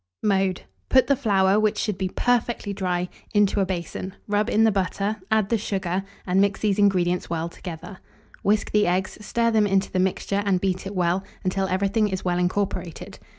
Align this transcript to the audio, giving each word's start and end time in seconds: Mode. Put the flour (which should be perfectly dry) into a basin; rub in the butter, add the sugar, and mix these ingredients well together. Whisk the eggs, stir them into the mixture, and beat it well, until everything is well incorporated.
Mode. 0.23 0.61
Put 0.89 1.05
the 1.05 1.15
flour 1.15 1.59
(which 1.59 1.77
should 1.77 1.99
be 1.99 2.09
perfectly 2.09 2.73
dry) 2.73 3.07
into 3.35 3.59
a 3.61 3.67
basin; 3.67 4.15
rub 4.27 4.49
in 4.49 4.63
the 4.63 4.71
butter, 4.71 5.17
add 5.29 5.49
the 5.49 5.59
sugar, 5.59 6.03
and 6.25 6.41
mix 6.41 6.59
these 6.61 6.79
ingredients 6.79 7.29
well 7.29 7.47
together. 7.47 7.99
Whisk 8.41 8.71
the 8.71 8.87
eggs, 8.87 9.19
stir 9.23 9.51
them 9.51 9.67
into 9.67 9.91
the 9.91 9.99
mixture, 9.99 10.41
and 10.43 10.59
beat 10.59 10.87
it 10.87 10.95
well, 10.95 11.23
until 11.43 11.67
everything 11.67 12.07
is 12.07 12.25
well 12.25 12.39
incorporated. 12.39 13.19